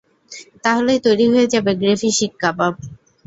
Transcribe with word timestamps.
তাহলেই 0.63 0.99
তৈরি 1.05 1.25
হয়ে 1.33 1.47
যাবে 1.53 1.71
গ্রেভি 1.81 2.09
শিক 2.17 2.33
কাবাব। 2.41 2.73